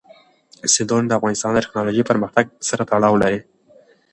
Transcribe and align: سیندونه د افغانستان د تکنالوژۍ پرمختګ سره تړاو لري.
سیندونه 0.73 1.07
د 1.07 1.11
افغانستان 1.19 1.51
د 1.53 1.59
تکنالوژۍ 1.65 2.03
پرمختګ 2.11 2.45
سره 2.69 2.83
تړاو 2.91 3.21
لري. 3.23 3.39